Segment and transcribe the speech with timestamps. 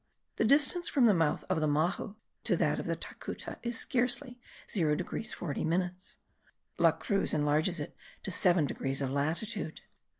[0.37, 2.15] The distance from the mouth of the Mahu
[2.45, 6.17] to that of the Tacutu is scarcely 0 degrees 40 minutes;
[6.79, 9.81] La Cruz enlarges it to 7 degrees of latitude.